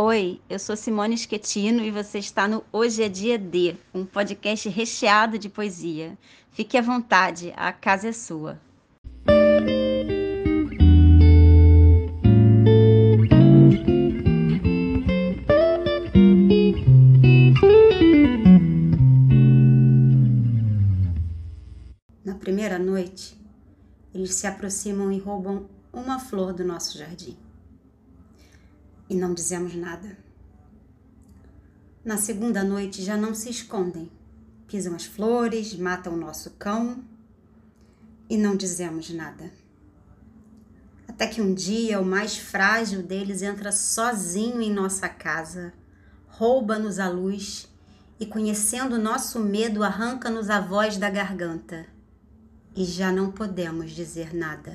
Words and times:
Oi, 0.00 0.40
eu 0.48 0.60
sou 0.60 0.76
Simone 0.76 1.18
Schettino 1.18 1.82
e 1.82 1.90
você 1.90 2.20
está 2.20 2.46
no 2.46 2.62
Hoje 2.72 3.02
é 3.02 3.08
Dia 3.08 3.36
D, 3.36 3.74
um 3.92 4.06
podcast 4.06 4.68
recheado 4.68 5.36
de 5.36 5.48
poesia. 5.48 6.16
Fique 6.52 6.78
à 6.78 6.80
vontade, 6.80 7.52
a 7.56 7.72
casa 7.72 8.10
é 8.10 8.12
sua. 8.12 8.60
Na 22.24 22.36
primeira 22.36 22.78
noite, 22.78 23.36
eles 24.14 24.32
se 24.36 24.46
aproximam 24.46 25.10
e 25.10 25.18
roubam 25.18 25.68
uma 25.92 26.20
flor 26.20 26.52
do 26.52 26.64
nosso 26.64 26.96
jardim 26.96 27.36
e 29.08 29.14
não 29.14 29.34
dizemos 29.34 29.74
nada. 29.74 30.16
Na 32.04 32.16
segunda 32.16 32.62
noite 32.62 33.02
já 33.02 33.16
não 33.16 33.34
se 33.34 33.50
escondem, 33.50 34.10
pisam 34.66 34.94
as 34.94 35.04
flores, 35.04 35.74
matam 35.76 36.14
o 36.14 36.16
nosso 36.16 36.50
cão 36.52 37.04
e 38.28 38.36
não 38.36 38.56
dizemos 38.56 39.10
nada. 39.10 39.50
Até 41.06 41.26
que 41.26 41.42
um 41.42 41.52
dia 41.52 42.00
o 42.00 42.04
mais 42.04 42.36
frágil 42.36 43.02
deles 43.02 43.42
entra 43.42 43.72
sozinho 43.72 44.60
em 44.60 44.72
nossa 44.72 45.08
casa, 45.08 45.72
rouba-nos 46.28 46.98
a 46.98 47.08
luz 47.08 47.68
e, 48.20 48.26
conhecendo 48.26 48.98
nosso 48.98 49.40
medo, 49.40 49.82
arranca-nos 49.82 50.48
a 50.50 50.60
voz 50.60 50.96
da 50.96 51.10
garganta. 51.10 51.86
E 52.76 52.84
já 52.84 53.10
não 53.10 53.32
podemos 53.32 53.90
dizer 53.90 54.34
nada. 54.34 54.74